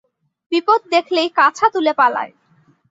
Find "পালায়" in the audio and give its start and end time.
1.93-2.31